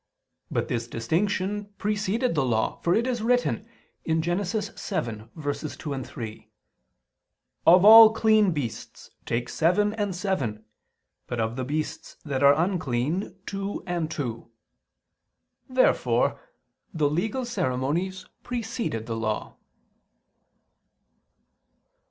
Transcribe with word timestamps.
But 0.49 0.67
this 0.67 0.87
distinction 0.87 1.75
preceded 1.77 2.33
the 2.33 2.43
Law; 2.43 2.79
for 2.81 2.95
it 2.95 3.05
is 3.05 3.21
written 3.21 3.67
(Gen. 4.07 4.23
7:2, 4.39 6.05
3): 6.07 6.49
"Of 7.67 7.85
all 7.85 8.11
clean 8.11 8.51
beasts 8.51 9.11
take 9.27 9.47
seven 9.47 9.93
and 9.93 10.15
seven... 10.15 10.65
but 11.27 11.39
of 11.39 11.55
the 11.55 11.63
beasts 11.63 12.17
that 12.25 12.41
are 12.41 12.55
unclean, 12.55 13.35
two 13.45 13.83
and 13.85 14.09
two." 14.09 14.49
Therefore 15.69 16.41
the 16.91 17.07
legal 17.07 17.45
ceremonies 17.45 18.25
preceded 18.41 19.05
the 19.05 19.15
Law. 19.15 19.55